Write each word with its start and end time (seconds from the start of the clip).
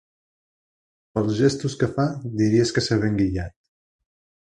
Pels 1.17 1.35
gestos 1.41 1.75
que 1.81 1.89
fa, 1.97 2.05
diries 2.39 2.73
que 2.79 2.83
s'ha 2.87 2.99
ben 3.05 3.21
guillat. 3.21 3.55